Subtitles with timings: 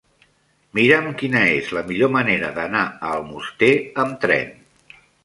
[0.77, 3.71] Mira'm quina és la millor manera d'anar a Almoster
[4.05, 4.51] amb tren.